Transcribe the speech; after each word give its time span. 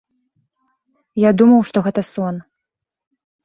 Я 1.29 1.35
думаў, 1.43 1.61
што 1.69 1.77
гэта 1.91 2.01
сон. 2.13 2.35